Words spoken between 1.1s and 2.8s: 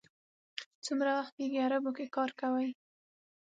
وخت کېږي عربو کې کار کوئ.